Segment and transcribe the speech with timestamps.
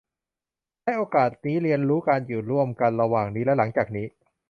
[0.81, 4.07] ใช้โอกาสนี้เรียนรู้การอยู่ร่วมกันระหว่างนี้และหลังจากนี้